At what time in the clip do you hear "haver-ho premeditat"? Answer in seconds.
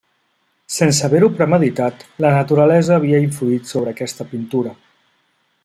1.07-2.01